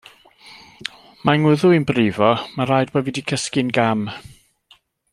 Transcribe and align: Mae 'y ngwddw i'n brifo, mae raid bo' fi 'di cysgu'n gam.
Mae 1.27 1.35
'y 1.37 1.41
ngwddw 1.43 1.71
i'n 1.79 1.85
brifo, 1.91 2.31
mae 2.57 2.69
raid 2.73 2.95
bo' 2.97 3.05
fi 3.09 3.15
'di 3.17 3.27
cysgu'n 3.33 3.71
gam. 3.81 4.03